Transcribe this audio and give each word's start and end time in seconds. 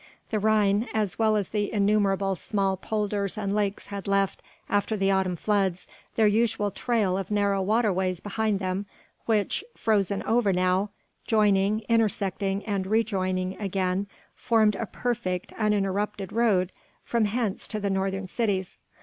The 0.31 0.39
Rhyn 0.39 0.87
as 0.95 1.19
well 1.19 1.35
as 1.35 1.49
the 1.49 1.71
innumerable 1.71 2.33
small 2.35 2.75
polders 2.75 3.37
and 3.37 3.53
lakes 3.53 3.85
had 3.93 4.07
left 4.07 4.41
after 4.67 4.97
the 4.97 5.11
autumn 5.11 5.35
floods 5.35 5.87
their 6.15 6.25
usual 6.25 6.71
trail 6.71 7.19
of 7.19 7.29
narrow 7.29 7.61
waterways 7.61 8.19
behind 8.19 8.57
them 8.57 8.87
which, 9.27 9.63
frozen 9.77 10.23
over 10.23 10.51
now, 10.51 10.89
joining, 11.27 11.81
intersecting 11.87 12.65
and 12.65 12.87
rejoining 12.87 13.55
again 13.61 14.07
formed 14.33 14.73
a 14.75 14.87
perfect, 14.87 15.53
uninterrupted 15.55 16.33
road 16.33 16.71
from 17.03 17.25
hence 17.25 17.67
to 17.67 17.79
the 17.79 17.91
northern 17.91 18.27
cities. 18.27 18.79